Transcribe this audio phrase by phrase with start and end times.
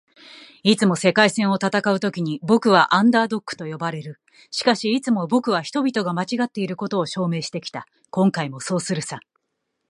[0.63, 4.19] 「いつも“世界戦”を戦うときに僕は『アンダードッグ』と呼ばれる。
[4.49, 7.85] しかし、いつも僕は人々が間違っていることを証明してきた。
[8.09, 9.19] 今回もそうするさ」